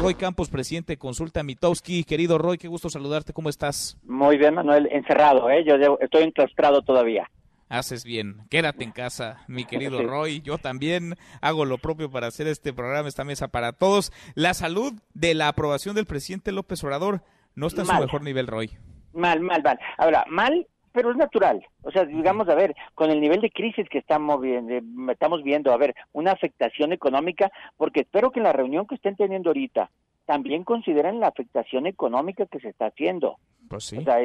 Roy 0.00 0.14
Campos, 0.14 0.48
presidente 0.48 0.94
de 0.94 0.96
Consulta 0.98 1.42
Mitowski. 1.42 2.04
Querido 2.04 2.38
Roy, 2.38 2.56
qué 2.58 2.68
gusto 2.68 2.88
saludarte, 2.88 3.32
¿cómo 3.32 3.48
estás? 3.48 3.98
Muy 4.04 4.38
bien, 4.38 4.54
Manuel, 4.54 4.88
encerrado, 4.90 5.50
¿eh? 5.50 5.62
Yo 5.64 5.74
estoy 6.00 6.22
enclaustrado 6.22 6.82
todavía. 6.82 7.30
Haces 7.68 8.04
bien, 8.04 8.38
quédate 8.50 8.82
en 8.82 8.90
casa, 8.90 9.44
mi 9.46 9.64
querido 9.64 10.02
Roy. 10.02 10.40
Yo 10.40 10.58
también 10.58 11.14
hago 11.40 11.64
lo 11.64 11.78
propio 11.78 12.10
para 12.10 12.26
hacer 12.26 12.46
este 12.48 12.72
programa, 12.72 13.08
esta 13.08 13.24
mesa 13.24 13.48
para 13.48 13.72
todos. 13.72 14.12
La 14.34 14.54
salud 14.54 14.94
de 15.14 15.34
la 15.34 15.48
aprobación 15.48 15.94
del 15.94 16.06
presidente 16.06 16.50
López 16.50 16.82
Obrador 16.82 17.22
no 17.54 17.66
está 17.68 17.82
en 17.82 17.88
su 17.88 17.94
mejor 17.94 18.22
nivel, 18.22 18.46
Roy. 18.48 18.70
Mal, 19.12 19.40
mal, 19.40 19.62
mal. 19.62 19.78
Ahora, 19.98 20.24
mal 20.28 20.66
pero 20.92 21.10
es 21.10 21.16
natural. 21.16 21.64
O 21.82 21.90
sea, 21.90 22.04
digamos, 22.04 22.48
a 22.48 22.54
ver, 22.54 22.74
con 22.94 23.10
el 23.10 23.20
nivel 23.20 23.40
de 23.40 23.50
crisis 23.50 23.88
que 23.88 23.98
estamos 23.98 24.40
viendo, 24.40 24.74
estamos 25.12 25.42
viendo, 25.42 25.72
a 25.72 25.76
ver, 25.76 25.94
una 26.12 26.32
afectación 26.32 26.92
económica, 26.92 27.50
porque 27.76 28.00
espero 28.00 28.30
que 28.30 28.40
en 28.40 28.44
la 28.44 28.52
reunión 28.52 28.86
que 28.86 28.96
estén 28.96 29.16
teniendo 29.16 29.50
ahorita 29.50 29.90
también 30.26 30.62
consideren 30.62 31.18
la 31.18 31.28
afectación 31.28 31.86
económica 31.86 32.46
que 32.46 32.60
se 32.60 32.68
está 32.68 32.86
haciendo. 32.86 33.38
Pues 33.68 33.84
sí. 33.84 33.98
O 33.98 34.02
sea, 34.02 34.18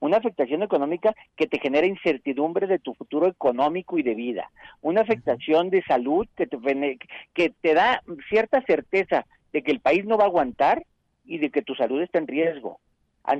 una 0.00 0.16
afectación 0.16 0.62
económica 0.62 1.14
que 1.36 1.46
te 1.46 1.58
genera 1.58 1.86
incertidumbre 1.86 2.66
de 2.66 2.78
tu 2.78 2.94
futuro 2.94 3.26
económico 3.26 3.98
y 3.98 4.02
de 4.02 4.14
vida. 4.14 4.50
Una 4.82 5.00
afectación 5.00 5.70
de 5.70 5.82
salud 5.82 6.26
que 6.36 6.46
te, 6.46 6.58
que 7.32 7.50
te 7.50 7.74
da 7.74 8.02
cierta 8.28 8.62
certeza 8.62 9.26
de 9.52 9.62
que 9.62 9.72
el 9.72 9.80
país 9.80 10.04
no 10.04 10.16
va 10.16 10.24
a 10.24 10.28
aguantar 10.28 10.84
y 11.24 11.38
de 11.38 11.50
que 11.50 11.62
tu 11.62 11.74
salud 11.74 12.02
está 12.02 12.18
en 12.18 12.26
riesgo 12.26 12.78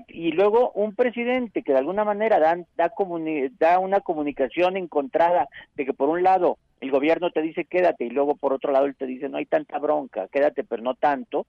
y 0.08 0.32
luego 0.32 0.70
un 0.72 0.94
presidente 0.94 1.62
que 1.62 1.72
de 1.72 1.78
alguna 1.78 2.04
manera 2.04 2.38
da, 2.38 2.58
da, 2.76 3.78
una 3.78 4.00
comunicación 4.00 4.76
encontrada 4.76 5.48
de 5.74 5.86
que 5.86 5.94
por 5.94 6.08
un 6.08 6.22
lado 6.22 6.58
el 6.80 6.90
gobierno 6.90 7.30
te 7.30 7.42
dice 7.42 7.64
quédate 7.64 8.04
y 8.04 8.10
luego 8.10 8.36
por 8.36 8.52
otro 8.52 8.72
lado 8.72 8.86
él 8.86 8.96
te 8.96 9.06
dice 9.06 9.28
no 9.28 9.38
hay 9.38 9.46
tanta 9.46 9.78
bronca, 9.78 10.28
quédate 10.28 10.64
pero 10.64 10.82
no 10.82 10.94
tanto, 10.94 11.46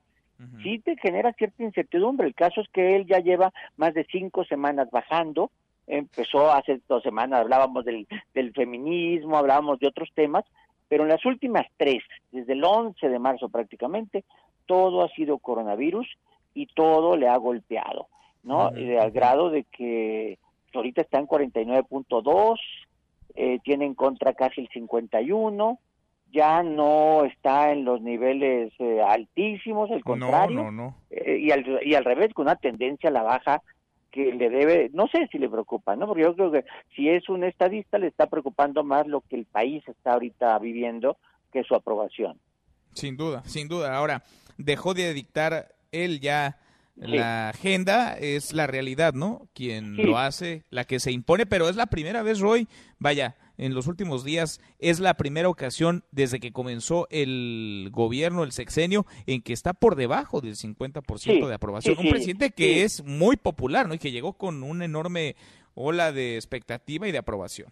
sí 0.63 0.80
te 0.80 0.95
genera 0.97 1.33
cierta 1.33 1.63
incertidumbre. 1.63 2.28
El 2.28 2.36
caso 2.36 2.61
es 2.61 2.69
que 2.69 2.95
él 2.95 3.05
ya 3.05 3.19
lleva 3.19 3.52
más 3.75 3.94
de 3.94 4.05
cinco 4.05 4.45
semanas 4.45 4.89
bajando, 4.89 5.52
empezó 5.85 6.52
hace 6.52 6.80
dos 6.88 7.03
semanas, 7.03 7.41
hablábamos 7.41 7.83
del, 7.83 8.08
del 8.33 8.53
feminismo, 8.53 9.38
hablábamos 9.38 9.80
de 9.80 9.88
otros 9.88 10.09
temas, 10.13 10.45
pero 10.88 11.03
en 11.03 11.09
las 11.09 11.25
últimas 11.25 11.66
tres, 11.78 12.03
desde 12.31 12.53
el 12.53 12.63
11 12.63 13.09
de 13.09 13.19
marzo 13.19 13.50
prácticamente, 13.50 14.23
todo 14.66 15.03
ha 15.03 15.09
sido 15.09 15.39
coronavirus 15.39 16.08
y 16.53 16.67
todo 16.67 17.17
le 17.17 17.28
ha 17.28 17.38
golpeado. 17.38 18.08
¿No? 18.43 18.77
Y 18.77 18.95
al 18.95 19.11
grado 19.11 19.49
de 19.49 19.63
que 19.63 20.37
ahorita 20.73 21.01
está 21.01 21.19
en 21.19 21.27
49.2, 21.27 22.59
eh, 23.35 23.59
tiene 23.63 23.85
en 23.85 23.93
contra 23.93 24.33
casi 24.33 24.61
el 24.61 24.69
51, 24.69 25.79
ya 26.31 26.63
no 26.63 27.25
está 27.25 27.71
en 27.71 27.85
los 27.85 28.01
niveles 28.01 28.73
eh, 28.79 29.01
altísimos, 29.01 29.89
al 29.91 30.03
contrario, 30.03 30.93
eh, 31.09 31.37
y, 31.39 31.51
al, 31.51 31.65
y 31.83 31.95
al 31.95 32.05
revés, 32.05 32.33
con 32.33 32.45
una 32.45 32.55
tendencia 32.55 33.09
a 33.09 33.13
la 33.13 33.23
baja 33.23 33.61
que 34.11 34.33
le 34.33 34.49
debe, 34.49 34.89
no 34.93 35.07
sé 35.07 35.27
si 35.31 35.37
le 35.37 35.49
preocupa, 35.49 35.95
¿no? 35.95 36.07
Porque 36.07 36.23
yo 36.23 36.35
creo 36.35 36.51
que 36.51 36.65
si 36.95 37.09
es 37.09 37.29
un 37.29 37.43
estadista 37.43 37.97
le 37.97 38.07
está 38.07 38.27
preocupando 38.27 38.83
más 38.83 39.07
lo 39.07 39.21
que 39.21 39.35
el 39.35 39.45
país 39.45 39.87
está 39.87 40.13
ahorita 40.13 40.57
viviendo 40.59 41.17
que 41.51 41.63
su 41.63 41.75
aprobación. 41.75 42.39
Sin 42.93 43.17
duda, 43.17 43.43
sin 43.45 43.67
duda. 43.67 43.95
Ahora, 43.95 44.23
dejó 44.57 44.93
de 44.93 45.13
dictar 45.13 45.75
él 45.91 46.19
ya 46.19 46.57
la 47.00 47.50
agenda 47.50 48.17
es 48.17 48.53
la 48.53 48.67
realidad, 48.67 49.14
¿no? 49.14 49.47
Quien 49.53 49.95
lo 49.95 50.17
hace, 50.17 50.64
la 50.69 50.83
que 50.83 51.00
se 51.00 51.11
impone, 51.11 51.45
pero 51.45 51.69
es 51.69 51.75
la 51.75 51.88
primera 51.88 52.23
vez, 52.23 52.39
Roy, 52.39 52.67
vaya, 52.97 53.36
en 53.58 53.73
los 53.73 53.88
últimos 53.88 54.23
días 54.23 54.61
es 54.80 55.00
la 55.00 55.16
primera 55.16 55.50
ocasión 55.50 56.03
desde 56.11 56.39
que 56.39 56.52
comenzó 56.52 57.08
el 57.11 57.89
gobierno, 57.91 58.44
el 58.44 58.52
sexenio, 58.52 59.06
en 59.28 59.41
que 59.41 59.53
está 59.53 59.73
por 59.73 59.95
debajo 59.95 60.41
del 60.41 60.56
50% 60.56 61.47
de 61.47 61.53
aprobación. 61.53 61.97
Un 62.00 62.09
presidente 62.09 62.52
que 62.52 62.83
es 62.83 63.03
muy 63.03 63.38
popular, 63.38 63.88
¿no? 63.88 63.94
Y 63.94 64.00
que 64.00 64.11
llegó 64.11 64.34
con 64.34 64.63
una 64.63 64.85
enorme 64.85 65.35
ola 65.75 66.12
de 66.12 66.35
expectativa 66.35 67.07
y 67.07 67.12
de 67.12 67.18
aprobación. 67.18 67.69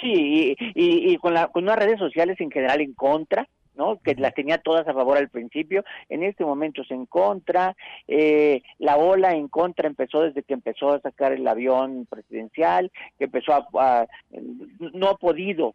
Sí, 0.00 0.54
y, 0.58 1.12
y, 1.12 1.16
con, 1.16 1.34
la, 1.34 1.48
con 1.48 1.64
unas 1.64 1.78
redes 1.78 1.98
sociales 1.98 2.38
en 2.40 2.50
general 2.50 2.80
en 2.80 2.92
contra, 2.92 3.48
¿no? 3.76 4.00
que 4.02 4.14
las 4.14 4.34
tenía 4.34 4.58
todas 4.58 4.86
a 4.88 4.94
favor 4.94 5.16
al 5.16 5.28
principio, 5.28 5.84
en 6.08 6.22
este 6.22 6.44
momento 6.44 6.82
es 6.82 6.90
en 6.90 7.06
contra, 7.06 7.76
eh, 8.08 8.62
la 8.78 8.96
ola 8.96 9.34
en 9.34 9.48
contra 9.48 9.86
empezó 9.86 10.22
desde 10.22 10.42
que 10.42 10.54
empezó 10.54 10.92
a 10.92 11.00
sacar 11.00 11.32
el 11.32 11.46
avión 11.46 12.06
presidencial, 12.06 12.90
que 13.18 13.24
empezó 13.24 13.52
a, 13.54 14.06
no 14.92 15.08
ha 15.08 15.16
podido 15.16 15.74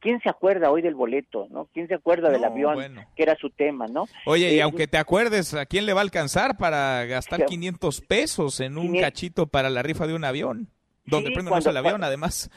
¿Quién 0.00 0.20
se 0.20 0.28
acuerda 0.28 0.70
hoy 0.70 0.82
del 0.82 0.94
boleto, 0.94 1.46
no? 1.50 1.68
¿Quién 1.72 1.86
se 1.86 1.94
acuerda 1.94 2.30
del 2.30 2.42
avión, 2.42 2.96
que 3.14 3.22
era 3.22 3.36
su 3.36 3.50
tema, 3.50 3.86
no? 3.86 4.08
Oye, 4.26 4.52
y 4.54 4.58
eh, 4.58 4.62
aunque 4.62 4.88
te 4.88 4.98
acuerdes, 4.98 5.54
¿a 5.54 5.66
quién 5.66 5.86
le 5.86 5.92
va 5.92 6.00
a 6.00 6.02
alcanzar 6.02 6.56
para 6.56 7.04
gastar 7.04 7.44
500 7.44 8.00
pesos 8.00 8.60
en 8.60 8.76
un 8.76 8.98
cachito 8.98 9.46
para 9.46 9.70
la 9.70 9.82
rifa 9.82 10.06
de 10.06 10.14
un 10.14 10.24
avión? 10.24 10.68
Donde 11.04 11.30
prende 11.30 11.50
el 11.56 11.76
avión, 11.76 12.02
además. 12.02 12.50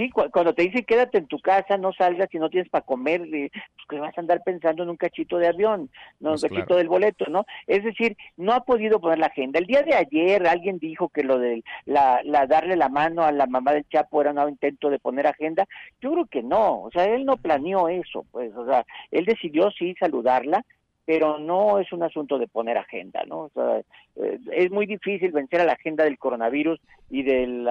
Sí, 0.00 0.08
cuando 0.08 0.54
te 0.54 0.62
dicen 0.62 0.84
quédate 0.84 1.18
en 1.18 1.26
tu 1.26 1.38
casa, 1.40 1.76
no 1.76 1.92
salgas 1.92 2.30
si 2.30 2.38
no 2.38 2.48
tienes 2.48 2.70
para 2.70 2.86
comer, 2.86 3.20
pues 3.28 3.50
que 3.86 4.00
vas 4.00 4.16
a 4.16 4.20
andar 4.22 4.42
pensando 4.42 4.82
en 4.82 4.88
un 4.88 4.96
cachito 4.96 5.36
de 5.36 5.48
avión, 5.48 5.90
no 6.20 6.30
un 6.30 6.38
pues 6.40 6.50
cachito 6.50 6.76
del 6.76 6.88
boleto, 6.88 7.26
¿no? 7.28 7.44
Es 7.66 7.84
decir, 7.84 8.16
no 8.38 8.54
ha 8.54 8.64
podido 8.64 8.98
poner 8.98 9.18
la 9.18 9.26
agenda. 9.26 9.58
El 9.58 9.66
día 9.66 9.82
de 9.82 9.94
ayer 9.94 10.46
alguien 10.46 10.78
dijo 10.78 11.10
que 11.10 11.22
lo 11.22 11.38
de 11.38 11.62
la, 11.84 12.22
la 12.24 12.46
darle 12.46 12.76
la 12.76 12.88
mano 12.88 13.24
a 13.24 13.32
la 13.32 13.46
mamá 13.46 13.74
del 13.74 13.86
Chapo 13.90 14.22
era 14.22 14.32
un 14.32 14.48
intento 14.48 14.88
de 14.88 14.98
poner 14.98 15.26
agenda. 15.26 15.66
Yo 16.00 16.12
creo 16.12 16.24
que 16.24 16.42
no, 16.42 16.84
o 16.84 16.90
sea, 16.90 17.04
él 17.04 17.26
no 17.26 17.36
planeó 17.36 17.90
eso, 17.90 18.24
pues, 18.30 18.56
o 18.56 18.64
sea, 18.64 18.86
él 19.10 19.26
decidió 19.26 19.70
sí 19.72 19.94
saludarla, 20.00 20.64
pero 21.04 21.38
no 21.38 21.78
es 21.78 21.92
un 21.92 22.02
asunto 22.02 22.38
de 22.38 22.46
poner 22.46 22.78
agenda, 22.78 23.24
¿no? 23.26 23.40
O 23.40 23.50
sea, 23.50 23.78
eh, 24.16 24.38
es 24.52 24.70
muy 24.70 24.86
difícil 24.86 25.32
vencer 25.32 25.60
a 25.60 25.64
la 25.64 25.72
agenda 25.72 26.04
del 26.04 26.18
coronavirus 26.18 26.80
y 27.08 27.22
del 27.22 27.68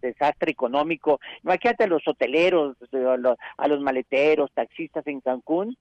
desastre 0.00 0.50
económico. 0.50 1.20
Imagínate 1.42 1.84
a 1.84 1.88
los 1.88 2.06
hoteleros, 2.06 2.76
a 3.58 3.68
los, 3.68 3.80
maleteros, 3.80 4.52
taxistas 4.52 5.06
en 5.06 5.20
Cancún, 5.20 5.76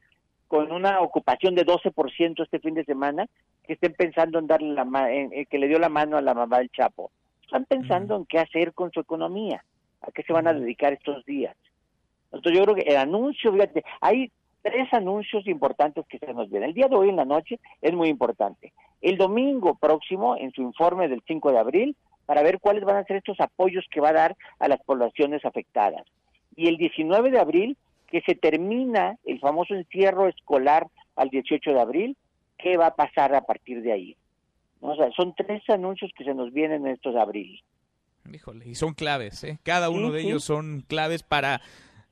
con 0.47 0.71
una 0.71 0.99
ocupación 1.01 1.55
de 1.55 1.65
12% 1.65 2.43
este 2.43 2.59
fin 2.59 2.73
de 2.73 2.83
semana, 2.83 3.27
que 3.65 3.73
estén 3.73 3.93
pensando 3.93 4.39
en 4.39 4.47
darle 4.47 4.73
la 4.73 5.13
en, 5.13 5.45
que 5.45 5.59
le 5.59 5.67
dio 5.67 5.79
la 5.79 5.89
mano 5.89 6.17
a 6.17 6.21
la 6.21 6.33
mamá 6.33 6.57
del 6.57 6.71
Chapo. 6.71 7.11
Están 7.43 7.65
pensando 7.65 8.15
en 8.15 8.25
qué 8.25 8.39
hacer 8.39 8.73
con 8.73 8.91
su 8.91 8.99
economía, 8.99 9.63
a 10.01 10.11
qué 10.11 10.23
se 10.23 10.33
van 10.33 10.47
a 10.47 10.53
dedicar 10.53 10.93
estos 10.93 11.23
días. 11.25 11.55
Entonces 12.31 12.59
yo 12.59 12.65
creo 12.65 12.75
que 12.75 12.89
el 12.89 12.97
anuncio, 12.97 13.51
fíjate, 13.51 13.83
hay 14.01 14.31
tres 14.61 14.91
anuncios 14.93 15.47
importantes 15.47 16.05
que 16.07 16.19
se 16.19 16.33
nos 16.33 16.49
vienen. 16.49 16.69
El 16.69 16.75
día 16.75 16.87
de 16.87 16.95
hoy 16.95 17.09
en 17.09 17.15
la 17.15 17.25
noche 17.25 17.59
es 17.81 17.93
muy 17.93 18.09
importante. 18.09 18.73
El 19.01 19.17
domingo 19.17 19.75
próximo, 19.75 20.35
en 20.37 20.51
su 20.51 20.61
informe 20.61 21.07
del 21.07 21.23
5 21.25 21.51
de 21.51 21.59
abril, 21.59 21.95
para 22.25 22.43
ver 22.43 22.59
cuáles 22.59 22.83
van 22.83 22.97
a 22.97 23.03
ser 23.05 23.17
estos 23.17 23.39
apoyos 23.39 23.85
que 23.91 24.01
va 24.01 24.09
a 24.09 24.13
dar 24.13 24.37
a 24.59 24.67
las 24.67 24.79
poblaciones 24.83 25.43
afectadas. 25.45 26.05
Y 26.55 26.67
el 26.67 26.77
19 26.77 27.31
de 27.31 27.39
abril, 27.39 27.77
que 28.07 28.21
se 28.21 28.35
termina 28.35 29.17
el 29.25 29.39
famoso 29.39 29.73
encierro 29.73 30.27
escolar 30.27 30.87
al 31.15 31.29
18 31.29 31.71
de 31.71 31.79
abril, 31.79 32.17
¿qué 32.57 32.77
va 32.77 32.87
a 32.87 32.95
pasar 32.95 33.33
a 33.33 33.41
partir 33.41 33.81
de 33.81 33.93
ahí? 33.93 34.15
O 34.81 34.95
sea, 34.95 35.09
son 35.11 35.33
tres 35.35 35.63
anuncios 35.69 36.11
que 36.15 36.23
se 36.23 36.33
nos 36.33 36.53
vienen 36.53 36.85
en 36.85 36.93
estos 36.93 37.13
de 37.13 37.21
abril. 37.21 37.63
Híjole, 38.31 38.67
y 38.67 38.75
son 38.75 38.93
claves, 38.93 39.43
¿eh? 39.43 39.59
Cada 39.63 39.89
uno 39.89 40.11
de 40.11 40.21
ellos 40.21 40.43
son 40.43 40.83
claves 40.87 41.23
para 41.23 41.61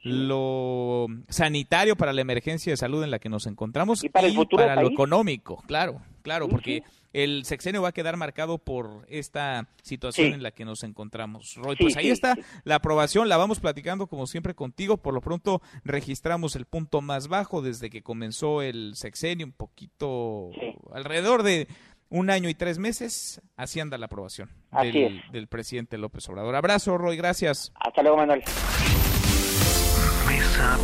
lo 0.07 1.07
sanitario 1.29 1.95
para 1.95 2.13
la 2.13 2.21
emergencia 2.21 2.73
de 2.73 2.77
salud 2.77 3.03
en 3.03 3.11
la 3.11 3.19
que 3.19 3.29
nos 3.29 3.45
encontramos 3.47 4.03
y 4.03 4.09
para, 4.09 4.27
lo 4.29 4.87
económico, 4.87 5.63
claro, 5.67 6.01
claro, 6.21 6.47
porque 6.47 6.83
el 7.13 7.45
sexenio 7.45 7.81
va 7.81 7.89
a 7.89 7.93
quedar 7.93 8.17
marcado 8.17 8.57
por 8.57 9.05
esta 9.09 9.67
situación 9.81 10.33
en 10.33 10.43
la 10.43 10.51
que 10.51 10.65
nos 10.65 10.83
encontramos. 10.83 11.55
Roy, 11.55 11.75
pues 11.75 11.97
ahí 11.97 12.09
está 12.09 12.35
la 12.63 12.75
aprobación, 12.75 13.29
la 13.29 13.37
vamos 13.37 13.59
platicando 13.59 14.07
como 14.07 14.27
siempre 14.27 14.53
contigo, 14.53 14.97
por 14.97 15.13
lo 15.13 15.21
pronto 15.21 15.61
registramos 15.83 16.55
el 16.55 16.65
punto 16.65 17.01
más 17.01 17.27
bajo 17.27 17.61
desde 17.61 17.89
que 17.89 18.01
comenzó 18.01 18.61
el 18.61 18.95
sexenio, 18.95 19.45
un 19.45 19.53
poquito 19.53 20.51
alrededor 20.93 21.43
de 21.43 21.67
un 22.09 22.29
año 22.29 22.49
y 22.49 22.53
tres 22.53 22.77
meses, 22.77 23.41
así 23.55 23.79
anda 23.79 23.97
la 23.97 24.05
aprobación 24.05 24.49
del, 24.81 25.21
del 25.31 25.47
presidente 25.47 25.97
López 25.97 26.27
Obrador. 26.29 26.55
Abrazo, 26.55 26.97
Roy, 26.97 27.17
gracias. 27.17 27.73
Hasta 27.75 28.01
luego, 28.01 28.17
Manuel 28.17 28.43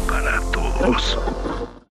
para 0.08 0.40
todos. 0.52 1.18